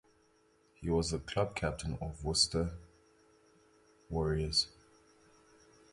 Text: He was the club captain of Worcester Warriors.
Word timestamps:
He 0.73 0.89
was 0.89 1.11
the 1.11 1.19
club 1.19 1.53
captain 1.55 1.95
of 2.01 2.23
Worcester 2.25 2.71
Warriors. 4.09 4.65